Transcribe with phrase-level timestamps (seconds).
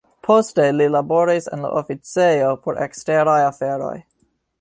[0.27, 3.93] Poste li laboris en la oficejo por eksteraj aferoj.